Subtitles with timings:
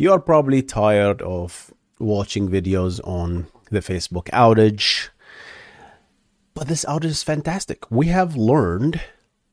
[0.00, 5.08] You are probably tired of watching videos on the Facebook outage,
[6.54, 7.90] but this outage is fantastic.
[7.90, 9.00] We have learned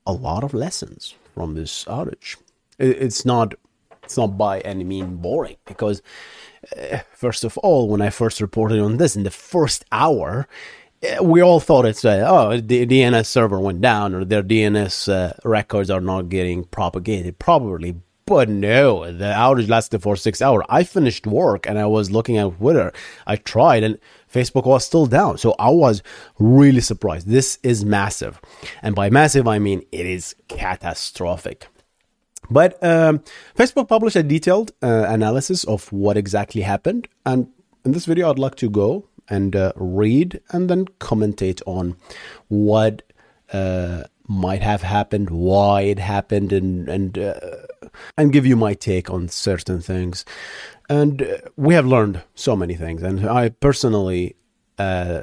[0.05, 2.37] a lot of lessons from this outage.
[2.77, 3.55] It's not
[4.03, 6.03] it's not by any mean boring because
[6.77, 10.47] uh, first of all, when I first reported on this in the first hour,
[11.03, 15.11] uh, we all thought it's uh, oh the DNS server went down or their DNS
[15.11, 17.95] uh, records are not getting propagated properly.
[18.27, 20.65] But no, the outage lasted for six hours.
[20.67, 22.91] I finished work and I was looking at Twitter.
[23.27, 23.99] I tried and
[24.33, 25.37] Facebook was still down.
[25.37, 26.01] So I was
[26.39, 27.27] really surprised.
[27.27, 28.41] This is massive.
[28.81, 31.67] And by massive, I mean it is catastrophic.
[32.49, 33.21] But um,
[33.55, 37.07] Facebook published a detailed uh, analysis of what exactly happened.
[37.27, 37.49] And
[37.83, 41.95] in this video, I'd like to go and uh, read and then commentate on
[42.47, 43.03] what
[43.53, 47.41] uh, might have happened, why it happened, and and uh,
[48.17, 50.25] and give you my take on certain things.
[50.89, 54.35] And uh, we have learned so many things, and I personally,
[54.77, 55.21] uh,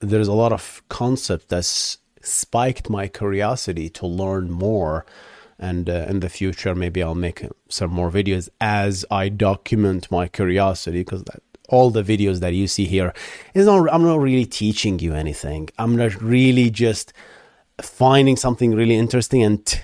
[0.00, 5.06] there's a lot of concept that's spiked my curiosity to learn more.
[5.58, 10.28] And uh, in the future maybe i'll make some more videos as i document my
[10.28, 11.24] curiosity because
[11.70, 13.14] all the videos that you see here
[13.54, 15.70] is not i'm not really teaching you anything.
[15.78, 17.14] I'm not really just
[17.80, 19.80] finding something really interesting and t-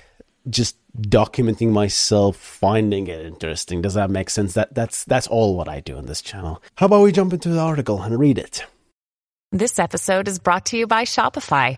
[0.49, 3.81] just documenting myself finding it interesting.
[3.81, 4.53] Does that make sense?
[4.53, 6.61] That that's that's all what i do in this channel.
[6.75, 8.63] How about we jump into the article and read it?
[9.51, 11.77] This episode is brought to you by shopify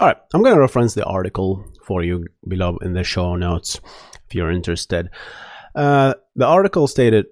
[0.00, 3.82] All right, I'm going to reference the article for you below in the show notes
[4.26, 5.10] if you're interested.
[5.74, 7.26] Uh, the article stated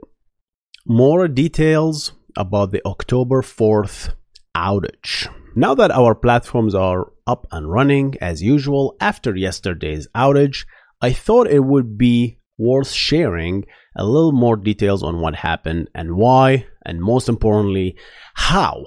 [0.85, 4.13] more details about the October 4th
[4.55, 5.35] outage.
[5.57, 10.67] Now that our platforms are up and running as usual after yesterday's outage,
[11.01, 13.65] I thought it would be worth sharing
[13.97, 17.97] a little more details on what happened and why, and most importantly,
[18.35, 18.85] how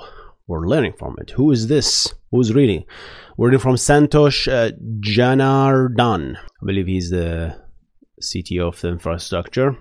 [0.51, 1.31] we're learning from it.
[1.31, 2.13] Who is this?
[2.29, 2.84] Who's reading?
[3.38, 6.35] We're reading from Santosh uh, Janardhan.
[6.35, 7.56] I believe he's the
[8.22, 9.78] CTO of the infrastructure.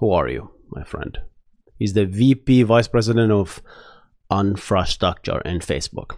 [0.00, 1.16] Who are you, my friend?
[1.78, 3.62] He's the VP, Vice President of
[4.28, 6.16] Infrastructure in Facebook.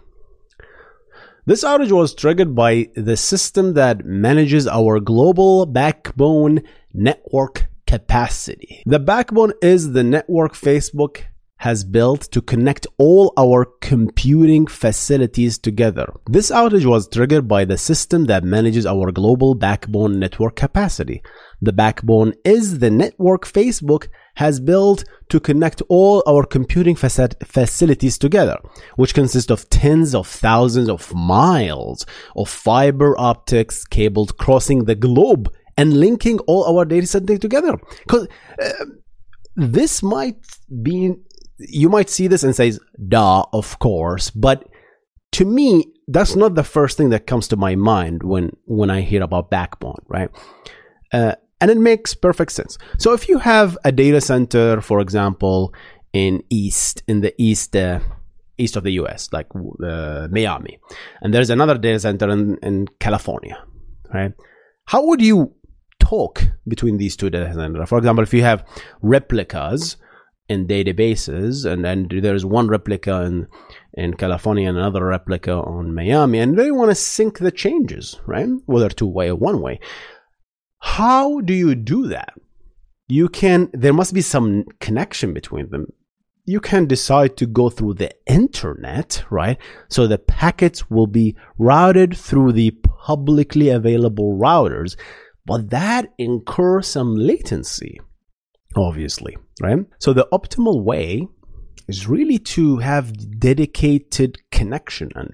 [1.45, 8.81] This outage was triggered by the system that manages our global backbone network capacity.
[8.87, 11.25] The backbone is the network Facebook
[11.61, 16.11] has built to connect all our computing facilities together.
[16.25, 21.21] This outage was triggered by the system that manages our global backbone network capacity.
[21.61, 24.07] The backbone is the network Facebook
[24.37, 28.57] has built to connect all our computing facilities together,
[28.95, 35.53] which consist of tens of thousands of miles of fiber optics cables crossing the globe
[35.77, 37.77] and linking all our data centers together.
[37.99, 38.27] Because
[38.59, 38.85] uh,
[39.55, 40.43] this might
[40.81, 41.13] be
[41.67, 42.73] you might see this and say,
[43.07, 44.29] duh, of course.
[44.29, 44.67] But
[45.33, 49.01] to me, that's not the first thing that comes to my mind when, when I
[49.01, 50.29] hear about backbone, right?
[51.13, 52.77] Uh, and it makes perfect sense.
[52.97, 55.73] So if you have a data center, for example,
[56.11, 57.99] in east, in the east, uh,
[58.57, 59.47] east of the US, like
[59.83, 60.79] uh, Miami,
[61.21, 63.63] and there's another data center in, in California,
[64.13, 64.33] right?
[64.85, 65.53] How would you
[65.99, 67.87] talk between these two data centers?
[67.87, 68.65] For example, if you have
[69.01, 69.97] replicas,
[70.51, 73.47] in databases and then there's one replica in
[73.93, 78.49] in California and another replica on Miami and they want to sync the changes, right?
[78.65, 79.79] Whether two way or one way.
[80.79, 82.33] How do you do that?
[83.11, 85.85] you can there must be some connection between them
[86.45, 89.57] you can decide to go through the internet right
[89.89, 92.71] so the packets will be routed through the
[93.05, 94.95] publicly available routers
[95.45, 97.99] but that incurs some latency
[98.77, 99.79] obviously right?
[99.99, 101.27] So the optimal way
[101.87, 105.33] is really to have dedicated connection and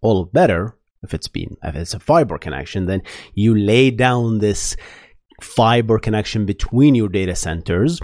[0.00, 3.02] all better if it's been if it's a fiber connection then
[3.34, 4.76] you lay down this
[5.40, 8.00] fiber connection between your data centers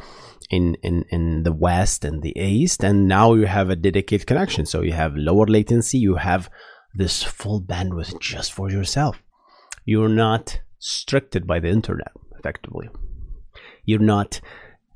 [0.51, 4.67] in, in, in the west and the east and now you have a dedicated connection.
[4.67, 6.51] So you have lower latency you have
[6.95, 9.23] this full bandwidth just for yourself.
[9.85, 12.91] You're not restricted by the internet effectively.
[13.85, 14.41] You're not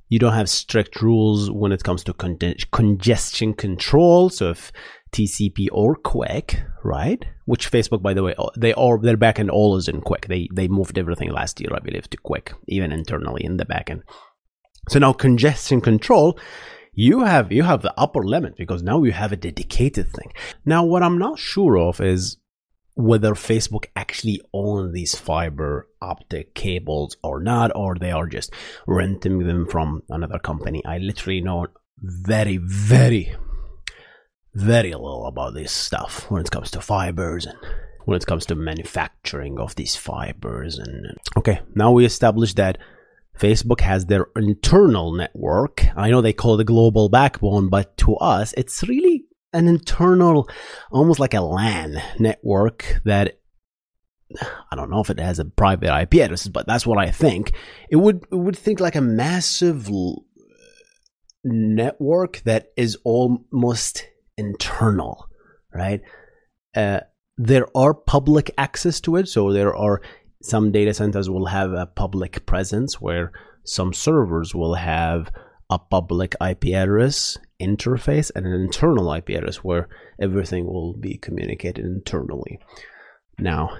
[0.08, 2.38] you don't have strict rules when it comes to con-
[2.70, 4.73] congestion control so if
[5.12, 7.25] TCP or QUIC, right?
[7.47, 10.26] Which Facebook, by the way, they are their backend all is in QUIC.
[10.26, 14.03] They they moved everything last year, I believe, to QUIC, even internally in the backend.
[14.88, 16.38] So now congestion control,
[16.93, 20.32] you have you have the upper limit because now you have a dedicated thing.
[20.64, 22.37] Now what I'm not sure of is
[22.96, 28.52] whether Facebook actually own these fiber optic cables or not, or they are just
[28.87, 30.82] renting them from another company.
[30.84, 31.66] I literally know
[32.00, 33.34] very, very,
[34.54, 37.58] very little about this stuff when it comes to fibers and
[38.06, 40.78] when it comes to manufacturing of these fibers.
[40.78, 42.78] And okay, now we established that
[43.38, 45.84] Facebook has their internal network.
[45.94, 49.25] I know they call it a global backbone, but to us, it's really
[49.56, 50.49] an internal,
[50.91, 53.38] almost like a LAN network that
[54.41, 57.53] I don't know if it has a private IP address, but that's what I think.
[57.91, 59.88] It would it would think like a massive
[61.44, 64.05] network that is almost
[64.37, 65.29] internal,
[65.73, 66.03] right?
[66.75, 67.00] Uh,
[67.38, 70.03] there are public access to it, so there are
[70.43, 73.32] some data centers will have a public presence where
[73.64, 75.31] some servers will have
[75.70, 79.88] a public IP address interface and an internal IP address where
[80.20, 82.58] everything will be communicated internally.
[83.38, 83.79] Now,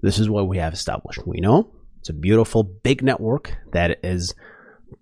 [0.00, 1.26] this is what we have established.
[1.26, 4.34] We know it's a beautiful big network that is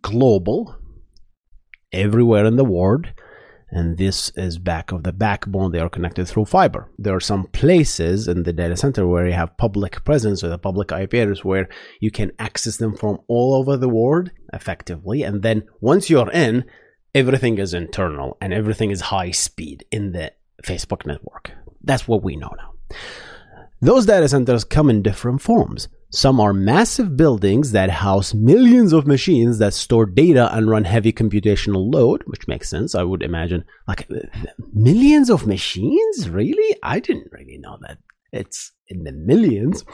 [0.02, 0.76] global
[1.92, 3.06] everywhere in the world
[3.70, 7.46] and this is back of the backbone they are connected through fiber there are some
[7.48, 11.44] places in the data center where you have public presence or the public ip address
[11.44, 11.68] where
[12.00, 16.64] you can access them from all over the world effectively and then once you're in
[17.16, 20.30] everything is internal and everything is high speed in the
[20.62, 21.50] facebook network
[21.82, 22.72] that's what we know now
[23.80, 29.06] those data centers come in different forms some are massive buildings that house millions of
[29.06, 32.94] machines that store data and run heavy computational load, which makes sense.
[32.94, 34.08] I would imagine like
[34.72, 36.30] millions of machines?
[36.30, 36.76] Really?
[36.82, 37.98] I didn't really know that.
[38.32, 39.84] It's in the millions.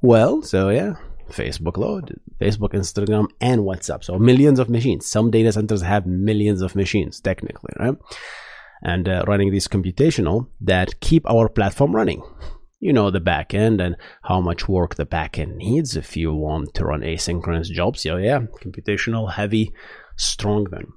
[0.00, 0.94] Well, so yeah,
[1.30, 4.04] Facebook load, Facebook, Instagram, and WhatsApp.
[4.04, 5.06] So millions of machines.
[5.06, 7.96] Some data centers have millions of machines, technically, right?
[8.82, 12.22] And uh, running these computational that keep our platform running
[12.84, 16.84] you know the backend and how much work the backend needs if you want to
[16.84, 18.04] run asynchronous jobs.
[18.04, 19.72] Yeah, yeah, computational, heavy,
[20.16, 20.92] strong then.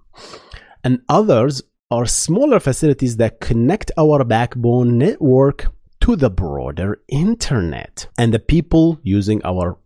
[0.83, 5.67] And others are smaller facilities that connect our backbone network
[6.01, 9.77] to the broader internet and the people using our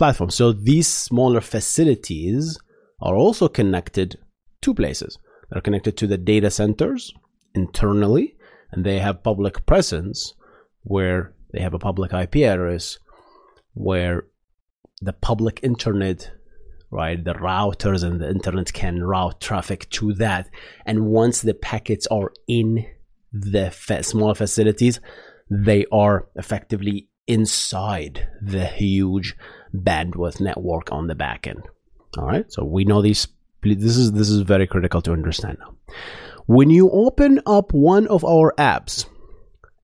[0.00, 0.30] platform.
[0.30, 2.58] So these smaller facilities
[3.02, 4.18] are also connected
[4.62, 5.18] to places.
[5.50, 7.12] They're connected to the data centers
[7.54, 8.34] internally
[8.72, 10.32] and they have public presence
[10.84, 12.98] where they have a public IP address
[13.74, 14.24] where
[15.02, 16.30] the public internet
[16.90, 20.48] right the routers and the internet can route traffic to that
[20.86, 22.86] and once the packets are in
[23.32, 24.98] the fa- smaller facilities
[25.50, 29.36] they are effectively inside the huge
[29.74, 31.62] bandwidth network on the back end
[32.18, 33.28] all right so we know these
[33.62, 35.72] this is this is very critical to understand now
[36.46, 39.06] when you open up one of our apps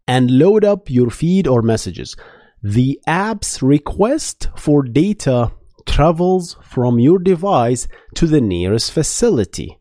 [0.09, 2.17] and load up your feed or messages.
[2.63, 5.53] The app's request for data
[5.85, 9.79] travels from your device to the nearest facility.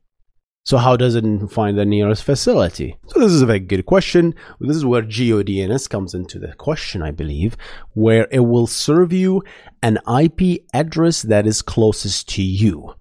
[0.66, 2.98] So how does it find the nearest facility?
[3.08, 4.34] So this is a very good question.
[4.60, 7.56] This is where GeoDNS comes into the question, I believe,
[7.94, 9.44] where it will serve you
[9.84, 12.96] an IP address that is closest to you.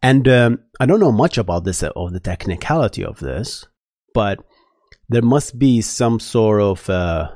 [0.00, 3.66] And um, I don't know much about this or the technicality of this,
[4.14, 4.38] but
[5.08, 7.32] there must be some sort of uh,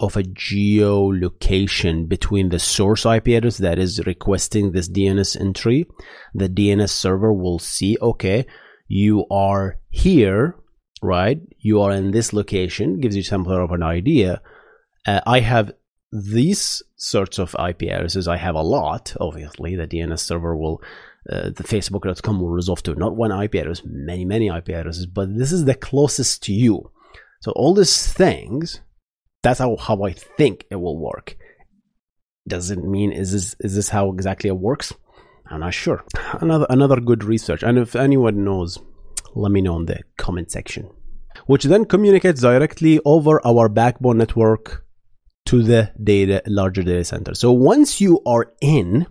[0.00, 5.86] of a geolocation between the source IP address that is requesting this DNS entry.
[6.34, 8.46] The DNS server will see, okay,
[8.88, 10.56] you are here,
[11.00, 11.40] right?
[11.58, 14.42] You are in this location, gives you some sort of an idea.
[15.06, 15.72] Uh, I have
[16.10, 19.14] these sorts of IP addresses, I have a lot.
[19.20, 20.82] Obviously, the DNS server will,
[21.30, 25.36] uh, the Facebook.com will resolve to not one IP address, many, many IP addresses, but
[25.36, 26.90] this is the closest to you.
[27.40, 28.80] So all these things,
[29.44, 31.36] that's how, how I think it will work.
[32.48, 34.92] Does it mean is this is this how exactly it works?
[35.46, 36.04] I'm not sure.
[36.40, 38.78] Another another good research, and if anyone knows,
[39.34, 40.90] let me know in the comment section.
[41.46, 44.84] Which then communicates directly over our backbone network
[45.46, 47.34] to the data larger data center.
[47.34, 49.06] So once you are in,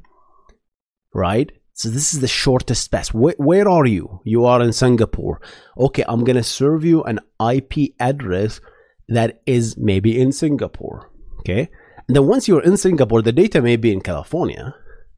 [1.14, 1.52] right?
[1.74, 3.14] So this is the shortest path.
[3.14, 4.22] Where, where are you?
[4.24, 5.42] You are in Singapore.
[5.78, 8.62] Okay, I'm gonna serve you an IP address
[9.10, 11.10] that is maybe in Singapore.
[11.40, 11.70] Okay,
[12.08, 14.76] and then once you're in Singapore, the data may be in California.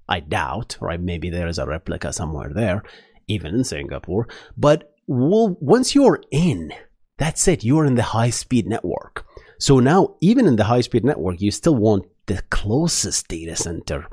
[0.07, 1.01] I doubt, right?
[1.01, 2.83] Maybe there is a replica somewhere there,
[3.27, 4.27] even in Singapore.
[4.55, 6.71] But once you're in,
[7.17, 7.63] that's it.
[7.63, 9.25] You're in the high speed network.
[9.57, 14.05] So now, even in the high speed network, you still want the closest data center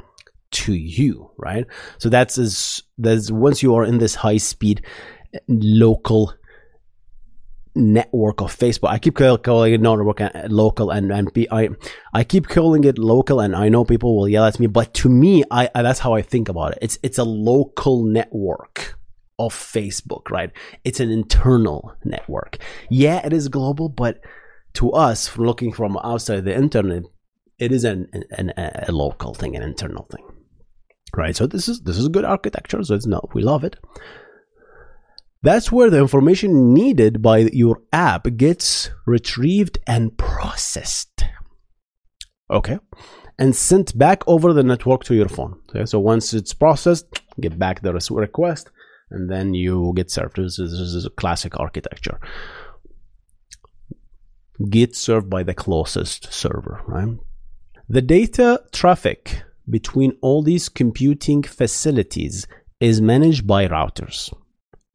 [0.52, 1.66] to you, right?
[1.98, 4.84] So that's as that's once you are in this high speed
[5.48, 6.34] local
[7.74, 8.90] network of Facebook.
[8.90, 11.70] I keep calling it network uh, local and and I
[12.12, 15.08] I keep calling it local and I know people will yell at me, but to
[15.08, 16.78] me, I, I that's how I think about it.
[16.82, 18.98] It's it's a local network
[19.38, 20.50] of Facebook, right?
[20.84, 22.58] It's an internal network.
[22.90, 24.20] Yeah, it is global, but
[24.74, 27.04] to us, looking from outside the internet,
[27.58, 30.24] it is an, an, a local thing, an internal thing,
[31.16, 31.36] right?
[31.36, 32.82] So this is this is good architecture.
[32.82, 33.76] So it's not we love it.
[35.42, 41.24] That's where the information needed by your app gets retrieved and processed.
[42.48, 42.78] Okay.
[43.38, 45.58] And sent back over the network to your phone.
[45.70, 45.84] Okay.
[45.84, 47.06] So once it's processed,
[47.40, 48.70] get back the request,
[49.10, 50.36] and then you get served.
[50.36, 52.20] This is, a classic architecture.
[54.70, 57.18] Get served by the closest server, right?
[57.88, 62.46] The data traffic between all these computing facilities
[62.78, 64.32] is managed by routers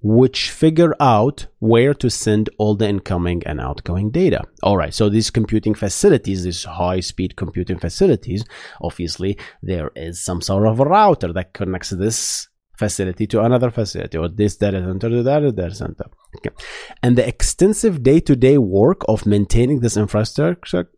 [0.02, 4.42] which figure out where to send all the incoming and outgoing data.
[4.62, 8.46] All right, so these computing facilities, these high speed computing facilities,
[8.82, 14.18] obviously there is some sort of a router that connects this facility to another facility
[14.18, 16.06] or this data center to that data center.
[16.38, 16.56] Okay.
[17.02, 20.90] And the extensive day to day work of maintaining this infrastructure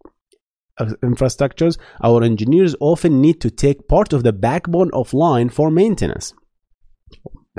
[0.78, 6.34] uh, infrastructures, our engineers often need to take part of the backbone offline for maintenance.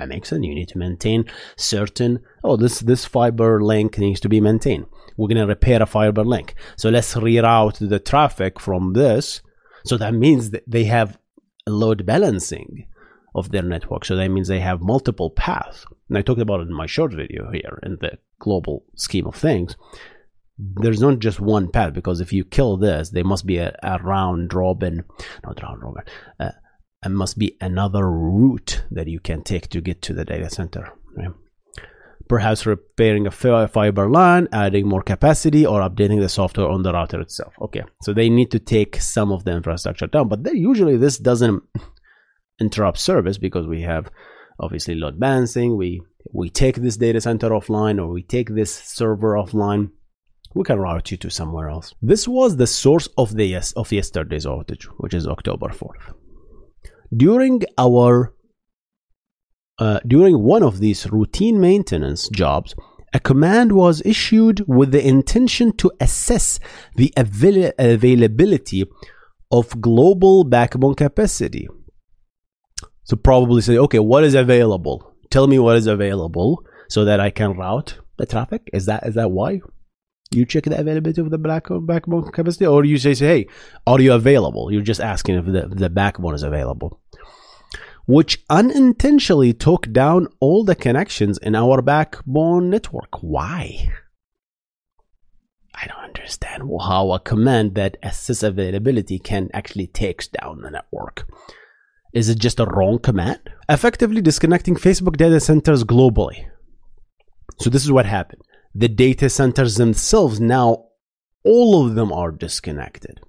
[0.00, 0.46] That makes sense.
[0.46, 1.26] You need to maintain
[1.56, 2.20] certain.
[2.42, 4.86] Oh, this this fiber link needs to be maintained.
[5.18, 6.54] We're gonna repair a fiber link.
[6.76, 9.42] So let's reroute the traffic from this.
[9.84, 11.18] So that means that they have
[11.66, 12.86] load balancing
[13.34, 14.06] of their network.
[14.06, 15.84] So that means they have multiple paths.
[16.08, 19.34] And I talked about it in my short video here in the global scheme of
[19.34, 19.76] things.
[20.56, 23.98] There's not just one path because if you kill this, there must be a, a
[23.98, 25.04] round robin,
[25.44, 26.04] not round robin,
[26.38, 26.52] uh,
[27.02, 30.92] and must be another route that you can take to get to the data center.
[31.16, 31.30] Right?
[32.28, 37.20] Perhaps repairing a fiber line, adding more capacity, or updating the software on the router
[37.20, 37.54] itself.
[37.60, 41.62] Okay, so they need to take some of the infrastructure down, but usually this doesn't
[42.60, 44.10] interrupt service because we have
[44.60, 45.76] obviously load balancing.
[45.76, 46.02] We
[46.32, 49.90] we take this data center offline, or we take this server offline.
[50.54, 51.94] We can route you to somewhere else.
[52.02, 56.12] This was the source of the yes of yesterday's outage, which is October fourth
[57.14, 58.34] during our
[59.78, 62.74] uh, during one of these routine maintenance jobs,
[63.14, 66.60] a command was issued with the intention to assess
[66.96, 68.84] the avail- availability
[69.50, 71.66] of global backbone capacity.
[73.04, 75.14] So probably say, okay, what is available?
[75.30, 78.68] Tell me what is available so that I can route the traffic.
[78.72, 79.60] Is that is that why?
[80.32, 83.46] You check the availability of the backbone capacity, or you say, "Hey,
[83.86, 87.00] are you available?" You're just asking if the, the backbone is available
[88.10, 93.22] which unintentionally took down all the connections in our backbone network.
[93.22, 93.88] Why?
[95.72, 101.30] I don't understand how a command that assess availability can actually takes down the network.
[102.12, 103.38] Is it just a wrong command?
[103.68, 106.46] Effectively disconnecting Facebook data centers globally.
[107.60, 108.42] So this is what happened.
[108.74, 110.86] The data centers themselves now,
[111.44, 113.20] all of them are disconnected.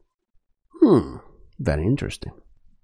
[0.79, 1.17] Hmm,
[1.59, 2.33] very interesting.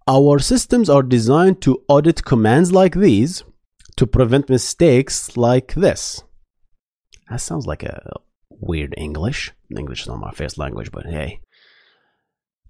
[0.08, 3.44] Our systems are designed to audit commands like these
[3.98, 6.24] to prevent mistakes like this.
[7.30, 8.14] That sounds like a
[8.50, 9.52] weird English.
[9.76, 11.42] English is not my first language, but hey.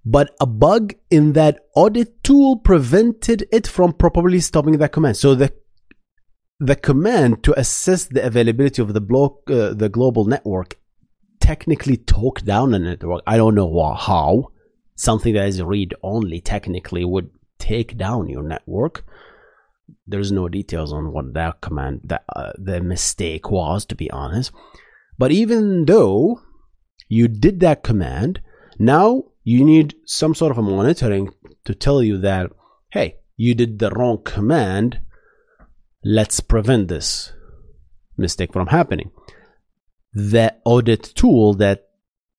[0.04, 5.18] But a bug in that audit tool prevented it from properly stopping that command.
[5.18, 5.54] So the
[6.60, 10.80] the command to assess the availability of the block, uh, the global network,
[11.40, 13.22] technically took down a network.
[13.28, 14.52] I don't know how,
[14.96, 19.06] something that is read only technically would take down your network.
[20.06, 24.52] There's no details on what that command, that uh, the mistake was, to be honest.
[25.18, 26.42] But even though
[27.08, 28.42] you did that command,
[28.80, 31.34] now you need some sort of a monitoring
[31.66, 32.52] to tell you that,
[32.92, 35.00] hey, you did the wrong command.
[36.10, 37.34] Let's prevent this
[38.18, 39.12] mistake from happening.
[40.14, 41.90] The audit tool that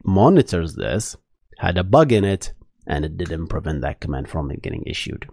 [0.02, 1.16] monitors this
[1.58, 2.54] had a bug in it
[2.87, 5.28] and it didn't prevent that command from getting issued.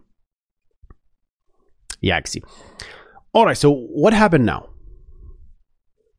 [2.03, 2.43] Yaxi.
[3.31, 4.67] All right, so what happened now?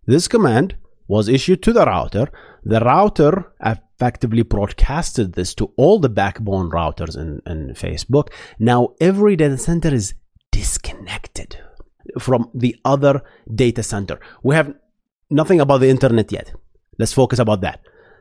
[0.07, 0.75] This command
[1.07, 2.29] was issued to the router.
[2.65, 8.31] The router effectively broadcasted this to all the backbone routers in, in Facebook.
[8.59, 10.15] Now every data center is
[10.51, 11.59] disconnected
[12.19, 13.23] from the other
[13.55, 14.21] data center.
[14.43, 14.75] We have
[15.31, 16.53] nothing about the internet yet.
[16.99, 17.81] Let's focus about that.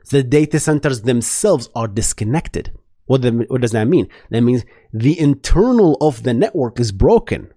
[0.09, 2.71] The data centers themselves are disconnected.
[3.05, 4.09] What, the, what does that mean?
[4.29, 7.51] That means the internal of the network is broken.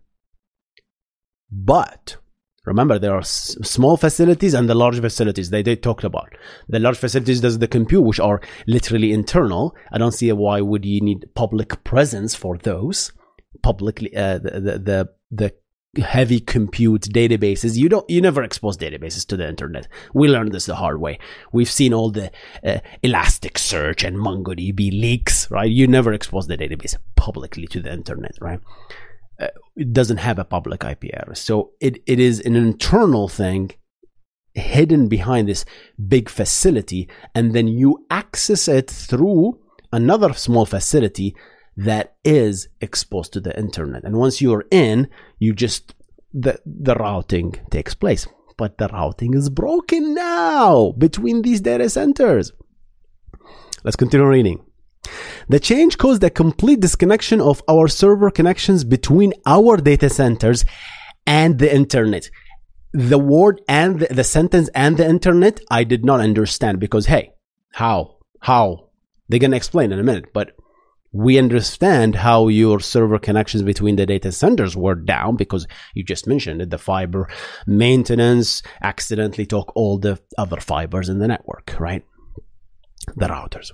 [1.50, 2.16] But
[2.64, 6.34] remember, there are s- small facilities and the large facilities that they talked about.
[6.68, 9.74] The large facilities does the compute, which are literally internal.
[9.90, 13.12] I don't see why would you need public presence for those
[13.62, 15.54] publicly uh, the, the the the
[15.96, 17.76] heavy compute databases.
[17.76, 19.88] You don't you never expose databases to the internet.
[20.12, 21.18] We learned this the hard way.
[21.52, 22.30] We've seen all the
[22.64, 25.70] uh, elasticsearch and mongodb leaks right?
[25.70, 28.60] You never expose the database publicly to the internet right?
[29.40, 31.40] Uh, it doesn't have a public ip address.
[31.40, 33.72] So it, it is an internal thing
[34.54, 35.64] hidden behind this
[36.08, 39.58] big facility and then you access it through
[39.92, 41.34] another small facility
[41.78, 44.02] that is exposed to the internet.
[44.02, 45.08] And once you're in,
[45.38, 45.94] you just
[46.32, 48.26] the the routing takes place.
[48.56, 52.52] But the routing is broken now between these data centers.
[53.84, 54.64] Let's continue reading.
[55.48, 60.64] The change caused a complete disconnection of our server connections between our data centers
[61.26, 62.28] and the internet.
[62.92, 67.30] The word and the, the sentence and the internet, I did not understand because, hey,
[67.72, 68.16] how?
[68.40, 68.90] How?
[69.28, 70.56] They're to explain in a minute, but
[71.12, 76.26] we understand how your server connections between the data centers were down because you just
[76.26, 76.70] mentioned it.
[76.70, 77.28] The fiber
[77.66, 82.04] maintenance accidentally took all the other fibers in the network, right?
[83.16, 83.72] The routers.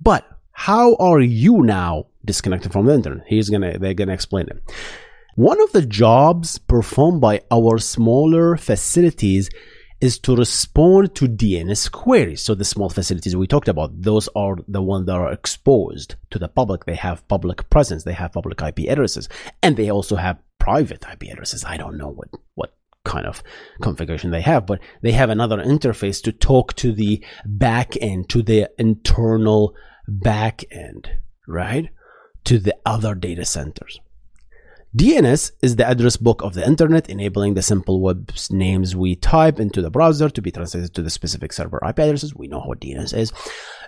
[0.00, 3.26] But how are you now disconnected from the internet?
[3.26, 4.62] He's gonna, they're gonna explain it.
[5.36, 9.50] One of the jobs performed by our smaller facilities
[10.00, 12.42] is to respond to DNS queries.
[12.42, 16.38] So the small facilities we talked about, those are the ones that are exposed to
[16.38, 16.84] the public.
[16.84, 18.04] They have public presence.
[18.04, 19.28] They have public IP addresses
[19.62, 21.64] and they also have private IP addresses.
[21.64, 23.42] I don't know what, what kind of
[23.80, 28.42] configuration they have, but they have another interface to talk to the back end, to
[28.42, 29.74] the internal
[30.06, 31.08] back end,
[31.46, 31.88] right?
[32.44, 34.00] To the other data centers.
[34.94, 39.60] DNS is the address book of the internet, enabling the simple web names we type
[39.60, 42.34] into the browser to be translated to the specific server IP addresses.
[42.34, 43.32] We know what DNS is.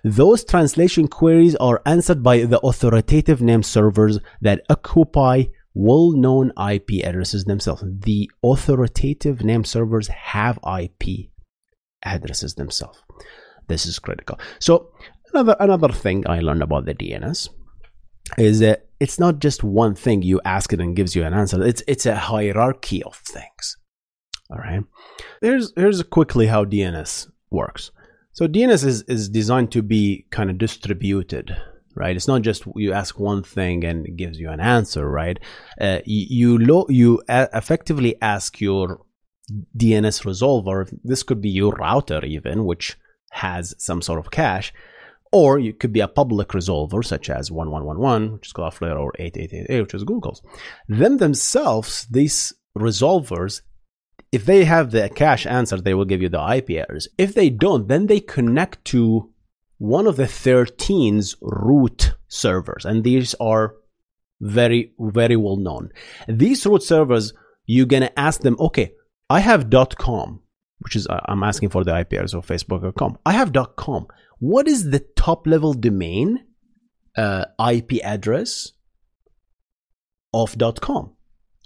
[0.05, 7.45] Those translation queries are answered by the authoritative name servers that occupy well-known IP addresses
[7.45, 7.85] themselves.
[7.87, 11.31] The authoritative name servers have IP
[12.03, 13.01] addresses themselves.
[13.69, 14.39] This is critical.
[14.59, 14.91] So
[15.33, 17.49] another another thing I learned about the DNS
[18.37, 21.63] is that it's not just one thing you ask it and gives you an answer.
[21.63, 23.77] It's it's a hierarchy of things.
[24.51, 24.83] All right.
[25.41, 27.91] Here's here's quickly how DNS works.
[28.33, 31.57] So DNS is, is designed to be kind of distributed,
[31.97, 32.15] right?
[32.15, 35.39] It's not just you ask one thing and it gives you an answer, right?
[35.81, 39.01] Uh, you lo- you a- effectively ask your
[39.77, 40.89] DNS resolver.
[41.03, 42.97] This could be your router even, which
[43.33, 44.73] has some sort of cache,
[45.33, 49.81] or you could be a public resolver such as 1111, which is Cloudflare, or 8888,
[49.81, 50.43] which is Google's.
[50.89, 53.63] Them themselves, these resolvers,
[54.33, 57.09] if they have the cache answer, they will give you the IP address.
[57.17, 59.31] If they don't, then they connect to
[59.79, 63.75] one of the 13's root servers, and these are
[64.41, 65.91] very, very well known.
[66.29, 67.33] These root servers,
[67.67, 68.93] you're gonna ask them, okay,
[69.31, 70.41] I have .com,
[70.81, 73.19] which is uh, I'm asking for the IP address of Facebook.com.
[73.25, 74.07] I have .com.
[74.39, 76.29] What is the top level domain
[77.17, 78.73] uh, IP address
[80.33, 81.15] of .com?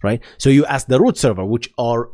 [0.03, 0.21] Right.
[0.37, 2.11] So you ask the root server, which are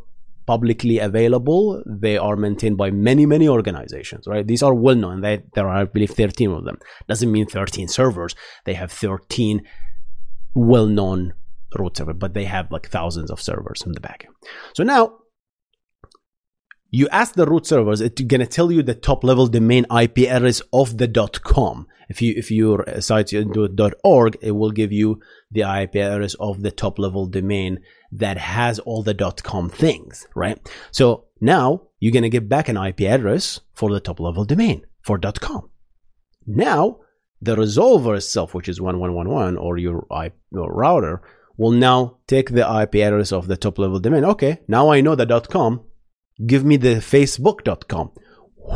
[0.47, 1.83] publicly available.
[1.87, 4.47] They are maintained by many, many organizations, right?
[4.47, 5.23] These are well known.
[5.23, 6.79] They, there are, I believe, 13 of them.
[7.09, 8.35] Doesn't mean 13 servers.
[8.67, 9.63] They have 13
[10.55, 11.33] well known
[11.79, 14.27] root server, but they have like thousands of servers in the back.
[14.75, 15.19] So now
[16.91, 20.63] you ask the root servers, it's gonna tell you the top level domain IP address
[20.73, 21.09] of the
[21.43, 21.87] .com.
[22.09, 25.21] If you if your site uh, into .org, it will give you
[25.51, 27.81] the IP address of the top level domain
[28.13, 30.59] that has all the .com things, right?
[30.91, 35.19] So now you're gonna get back an IP address for the top level domain for
[35.19, 35.71] .com.
[36.47, 37.01] Now
[37.41, 41.23] the resolver itself, which is 1111 or your, IP, your router,
[41.57, 44.25] will now take the IP address of the top level domain.
[44.25, 45.83] Okay, now I know the .com
[46.47, 48.11] give me the facebook.com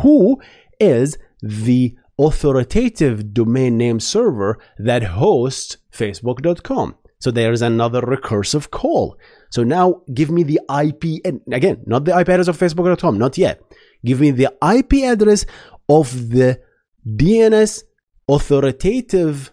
[0.03, 0.41] who
[0.81, 9.17] is the authoritative domain name server that hosts facebook.com so there's another recursive call.
[9.51, 13.39] So now give me the ip and again not the ip address of facebook.com not
[13.39, 13.63] yet.
[14.05, 15.47] Give me the ip address
[15.89, 16.61] of the
[17.07, 17.85] dns
[18.29, 19.53] authoritative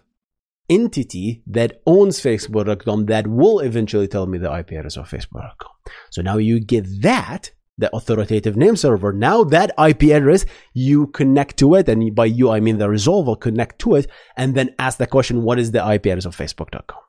[0.68, 5.72] entity that owns facebook.com that will eventually tell me the ip address of facebook.com
[6.10, 9.12] so now you get that the authoritative name server.
[9.12, 13.40] Now that IP address, you connect to it, and by you I mean the resolver
[13.40, 17.00] connect to it, and then ask the question, what is the IP address of Facebook.com?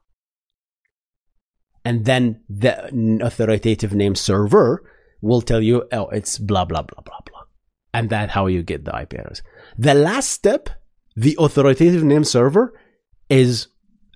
[1.84, 4.84] And then the authoritative name server
[5.21, 7.41] will tell you, oh, it's blah blah blah blah blah.
[7.93, 9.41] And that's how you get the IP address.
[9.77, 10.69] The last step,
[11.15, 12.73] the authoritative name server,
[13.29, 13.67] is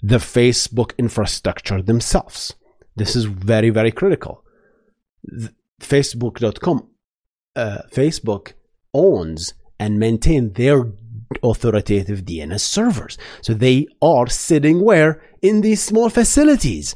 [0.02, 2.56] the Facebook infrastructure themselves.
[2.96, 4.46] This is very, very critical
[5.82, 6.90] facebook.com
[7.56, 8.54] uh, facebook
[8.94, 10.86] owns and maintain their
[11.44, 13.18] authoritative dns servers.
[13.42, 15.22] So they are sitting where?
[15.42, 16.96] In these small facilities.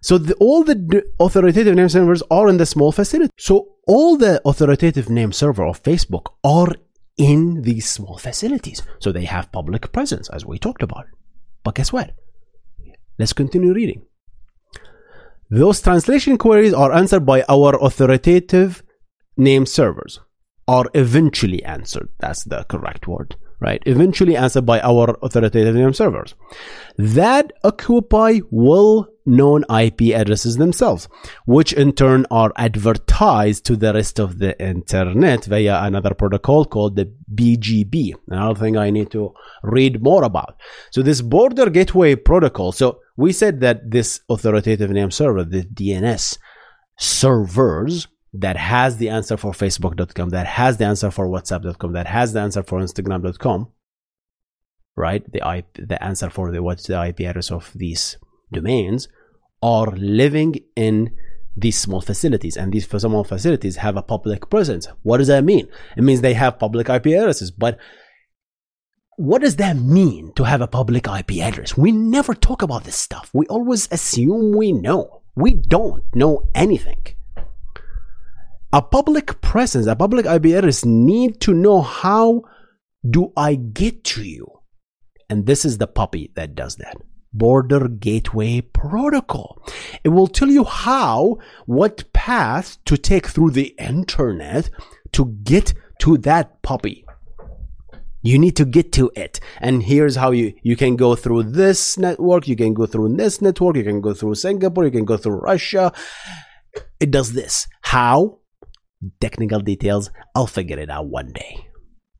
[0.00, 3.32] So the, all the authoritative name servers are in the small facility.
[3.38, 6.74] So all the authoritative name server of facebook are
[7.16, 8.82] in these small facilities.
[9.00, 11.06] So they have public presence as we talked about.
[11.64, 12.12] But guess what?
[13.18, 14.02] Let's continue reading
[15.50, 18.82] those translation queries are answered by our authoritative
[19.36, 20.20] name servers,
[20.66, 22.08] are eventually answered.
[22.18, 23.82] That's the correct word, right?
[23.86, 26.34] Eventually answered by our authoritative name servers.
[26.96, 31.08] That occupy well known IP addresses themselves,
[31.44, 36.96] which in turn are advertised to the rest of the internet via another protocol called
[36.96, 38.14] the BGP.
[38.28, 40.56] Another thing I need to read more about.
[40.90, 42.72] So this border gateway protocol.
[42.72, 46.38] So we said that this authoritative name server, the DNS
[46.96, 52.32] servers that has the answer for facebook.com, that has the answer for whatsapp.com, that has
[52.32, 53.68] the answer for instagram.com,
[54.96, 55.30] right?
[55.32, 58.16] The IP, the answer for the what's the IP address of these
[58.52, 59.08] domains
[59.60, 61.10] are living in
[61.56, 64.86] these small facilities and these small facilities have a public presence.
[65.02, 65.68] What does that mean?
[65.96, 67.78] It means they have public IP addresses, but
[69.16, 71.76] what does that mean to have a public IP address?
[71.76, 73.30] We never talk about this stuff.
[73.32, 75.22] We always assume we know.
[75.34, 77.17] We don't know anything.
[78.70, 82.42] A public presence, a public address need to know how
[83.08, 84.46] do I get to you?
[85.30, 86.96] And this is the puppy that does that.
[87.32, 89.62] Border Gateway Protocol.
[90.04, 94.68] It will tell you how, what path to take through the internet
[95.12, 97.04] to get to that puppy
[98.22, 101.96] you need to get to it and here's how you you can go through this
[101.96, 105.16] network you can go through this network you can go through singapore you can go
[105.16, 105.92] through russia
[107.00, 108.37] it does this how
[109.20, 111.68] technical details i'll figure it out one day.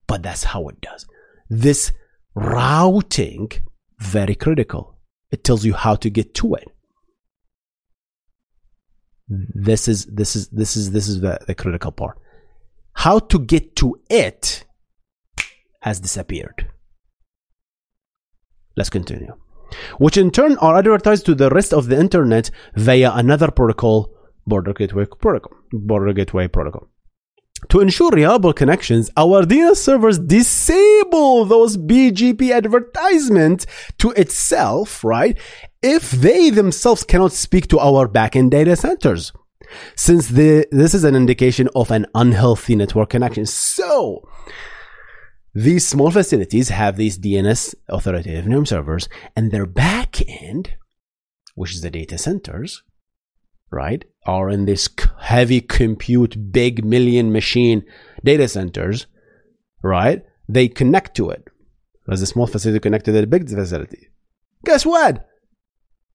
[0.07, 1.07] But that's how it does.
[1.51, 1.93] This
[2.35, 3.51] routing
[3.99, 4.99] very critical.
[5.31, 6.69] It tells you how to get to it.
[9.29, 12.19] This is this is this is this is the, the critical part.
[12.95, 14.65] How to get to it
[15.83, 16.71] has disappeared.
[18.77, 19.35] Let's continue.
[19.99, 24.11] Which in turn are advertised to the rest of the internet via another protocol,
[24.49, 25.53] Border Gateway Protocol.
[25.73, 26.89] Border Gateway Protocol.
[27.71, 33.67] To ensure reliable connections, our DNS servers disable those BGP advertisements
[33.99, 35.37] to itself, right?
[35.83, 39.33] If they themselves cannot speak to our backend data centers.
[39.97, 43.45] Since the, this is an indication of an unhealthy network connection.
[43.45, 44.23] So,
[45.53, 50.75] these small facilities have these DNS authoritative name servers, and their back end,
[51.55, 52.83] which is the data centers,
[53.71, 54.89] right, are in this
[55.21, 57.85] heavy compute, big million machine
[58.25, 59.07] data centers,
[59.83, 60.25] right?
[60.49, 61.49] They connect to it.
[62.11, 64.09] As a small facility connected to the big facility.
[64.65, 65.27] Guess what?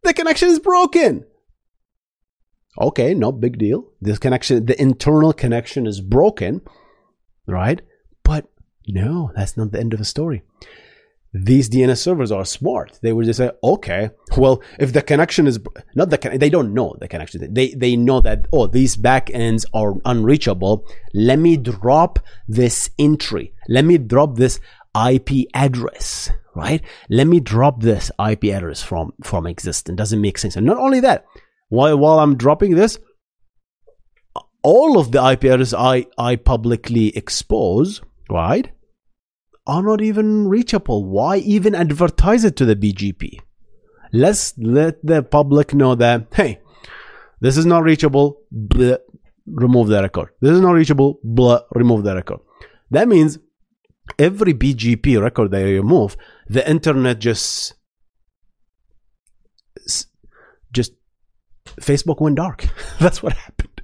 [0.02, 1.26] The connection is broken.
[2.82, 3.92] Okay, no big deal.
[4.02, 6.62] This connection, the internal connection is broken,
[7.48, 7.82] right?
[8.24, 8.48] But
[8.88, 10.42] no, that's not the end of the story.
[11.34, 13.00] These DNS servers are smart.
[13.02, 15.60] They would just say, okay, well, if the connection is
[15.96, 17.52] not the they don't know the connection.
[17.54, 20.86] They they know that oh these backends are unreachable.
[21.14, 23.54] Let me drop this entry.
[23.68, 24.60] Let me drop this
[24.96, 26.30] IP address.
[26.56, 26.84] Right?
[27.10, 29.98] Let me drop this IP address from from existence.
[29.98, 30.56] Doesn't make sense.
[30.56, 31.26] And not only that,
[31.70, 33.00] while while I'm dropping this,
[34.62, 38.72] all of the IP addresses I I publicly expose, right?
[39.66, 41.06] Are not even reachable.
[41.06, 43.40] Why even advertise it to the BGP?
[44.12, 46.60] Let's let the public know that, hey,
[47.42, 48.42] this is not reachable,
[49.46, 50.30] remove the record.
[50.42, 51.20] This is not reachable,
[51.72, 52.40] remove the record.
[52.92, 53.40] That means
[54.20, 57.74] every BGP record you remove, the internet just
[60.72, 60.94] just
[61.66, 62.68] Facebook went dark.
[63.00, 63.82] That's what happened.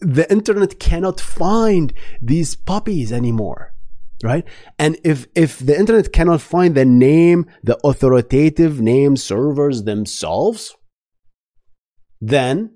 [0.00, 3.75] The internet cannot find these puppies anymore
[4.22, 4.44] right?
[4.78, 10.74] And if if the internet cannot find the name the authoritative name servers themselves
[12.20, 12.70] then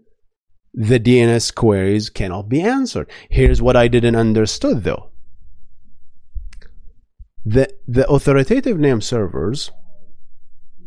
[0.75, 3.11] the dns queries cannot be answered.
[3.29, 5.11] Here's what i didn't understood though.
[7.45, 9.71] The the authoritative name servers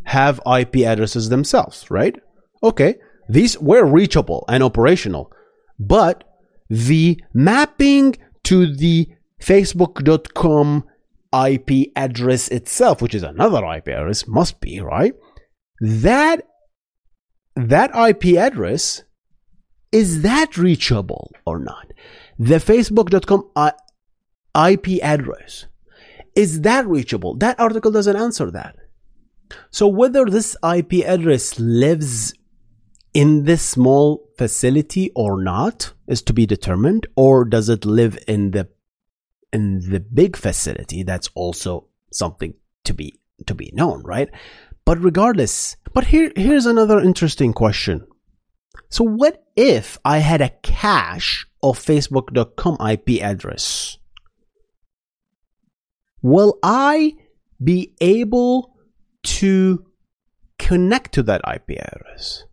[0.05, 2.15] have ip addresses themselves right?
[2.61, 2.95] Okay
[3.29, 5.31] these were reachable and operational
[5.79, 6.23] but
[6.69, 9.07] the mapping to the
[9.43, 10.85] Facebook.com
[11.33, 15.13] IP address itself, which is another IP address, must be, right?
[15.81, 16.47] That
[17.55, 19.03] that IP address
[19.91, 21.91] is that reachable or not?
[22.39, 23.51] The Facebook.com
[24.55, 25.65] IP address
[26.35, 27.35] is that reachable?
[27.35, 28.75] That article doesn't answer that.
[29.69, 32.33] So whether this IP address lives
[33.13, 38.51] in this small facility or not is to be determined, or does it live in
[38.51, 38.67] the
[39.53, 44.29] in the big facility, that's also something to be to be known, right?
[44.85, 48.05] But regardless, but here here's another interesting question.
[48.89, 53.97] So what if I had a cache of facebook.com IP address?
[56.21, 57.15] Will I
[57.63, 58.75] be able
[59.23, 59.85] to
[60.57, 62.43] connect to that IP address?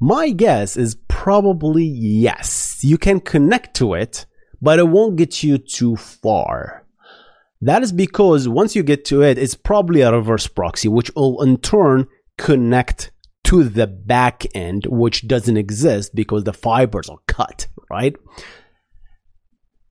[0.00, 2.80] My guess is probably yes.
[2.82, 4.26] You can connect to it,
[4.62, 6.86] but it won't get you too far.
[7.60, 11.42] That is because once you get to it, it's probably a reverse proxy, which will
[11.42, 13.10] in turn connect
[13.44, 18.16] to the back end, which doesn't exist because the fibers are cut, right?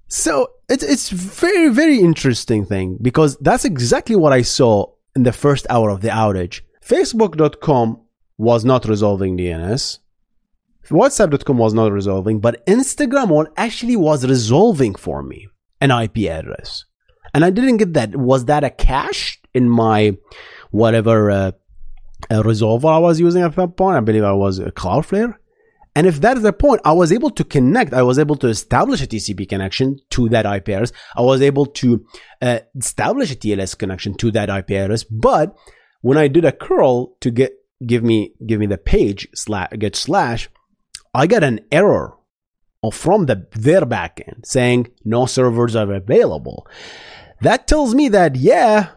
[0.08, 5.32] So it's it's very very interesting thing because that's exactly what I saw in the
[5.32, 6.62] first hour of the outage.
[6.86, 8.02] Facebook.com
[8.38, 10.00] was not resolving DNS.
[10.90, 15.48] WhatsApp.com was not resolving, but Instagram one actually was resolving for me
[15.80, 16.86] an IP address.
[17.34, 18.16] And I didn't get that.
[18.16, 20.18] Was that a cache in my
[20.72, 21.52] whatever uh,
[22.30, 23.98] resolver I was using at that point?
[23.98, 25.36] I believe I was a Cloudflare.
[25.94, 27.94] And if that is the point, I was able to connect.
[27.94, 30.94] I was able to establish a TCP connection to that IP address.
[31.16, 32.06] I was able to
[32.42, 35.04] uh, establish a TLS connection to that IP address.
[35.04, 35.54] But
[36.02, 37.54] when I did a curl to get
[37.86, 40.50] give me give me the page slash get slash,
[41.14, 42.18] I got an error
[42.92, 46.68] from the their backend saying no servers are available.
[47.42, 48.90] That tells me that yeah,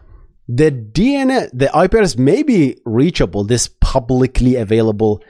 [0.47, 3.43] the DNS, the IP address may be reachable.
[3.43, 5.21] This publicly available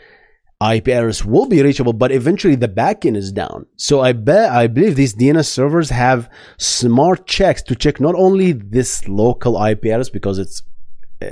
[0.61, 3.65] IP address will be reachable, but eventually the backend is down.
[3.75, 8.53] So I bet I believe these DNS servers have smart checks to check not only
[8.53, 10.61] this local IP address because it's
[11.21, 11.29] uh,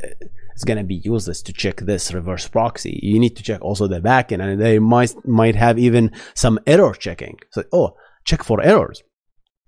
[0.53, 2.99] it's going to be useless to check this reverse proxy.
[3.01, 6.93] You need to check also the backend, and they might might have even some error
[6.93, 7.39] checking.
[7.51, 9.03] So, oh, check for errors.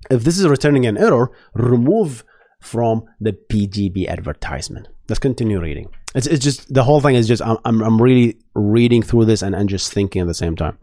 [0.10, 2.24] If this is returning an error, remove
[2.62, 4.88] from the PGB advertisement.
[5.10, 5.90] Let's continue reading.
[6.16, 9.42] It's, it's just the whole thing is just I'm, I'm, I'm really reading through this
[9.42, 10.78] and, and just thinking at the same time.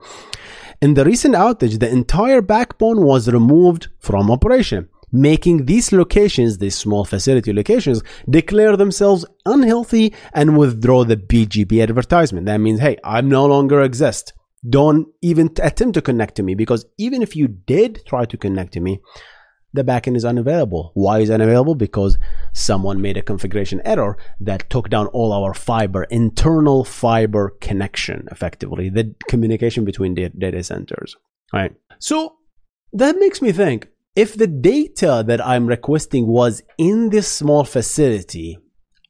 [0.80, 6.76] In the recent outage, the entire backbone was removed from operation making these locations, these
[6.76, 12.46] small facility locations, declare themselves unhealthy and withdraw the BGP advertisement.
[12.46, 14.32] That means, hey, I'm no longer exist.
[14.68, 18.72] Don't even attempt to connect to me because even if you did try to connect
[18.74, 19.00] to me,
[19.74, 20.92] the backend is unavailable.
[20.94, 21.74] Why is unavailable?
[21.74, 22.18] Because
[22.52, 28.90] someone made a configuration error that took down all our fiber, internal fiber connection, effectively,
[28.90, 31.16] the communication between data centers.
[31.52, 31.74] Right.
[31.98, 32.36] So
[32.92, 38.58] that makes me think if the data that I'm requesting was in this small facility,